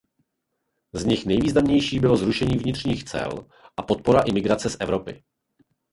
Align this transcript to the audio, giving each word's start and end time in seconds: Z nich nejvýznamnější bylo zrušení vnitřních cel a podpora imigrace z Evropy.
Z 0.93 1.05
nich 1.05 1.25
nejvýznamnější 1.25 1.99
bylo 1.99 2.17
zrušení 2.17 2.57
vnitřních 2.57 3.03
cel 3.03 3.45
a 3.77 3.81
podpora 3.81 4.21
imigrace 4.21 4.69
z 4.69 4.77
Evropy. 4.79 5.23